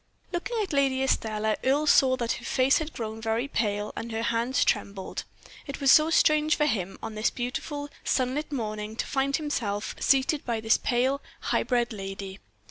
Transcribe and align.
Looking 0.33 0.57
at 0.63 0.73
Lady 0.73 1.03
Estelle, 1.03 1.55
Earle 1.63 1.85
saw 1.85 2.15
that 2.17 2.31
her 2.31 2.43
face 2.43 2.79
had 2.79 2.91
grown 2.91 3.21
very 3.21 3.47
pale, 3.47 3.93
and 3.95 4.11
her 4.11 4.23
hands 4.23 4.65
trembled. 4.65 5.25
It 5.67 5.79
was 5.79 5.91
so 5.91 6.09
strange 6.09 6.55
for 6.55 6.65
him, 6.65 6.97
on 7.03 7.13
this 7.13 7.29
beautiful, 7.29 7.87
sunlit 8.03 8.51
morning, 8.51 8.95
to 8.95 9.05
find 9.05 9.35
himself 9.35 9.95
seated 9.99 10.43
by 10.43 10.59
this 10.59 10.77
pale, 10.79 11.21
high 11.41 11.61
bred 11.61 11.93
lady. 11.93 12.39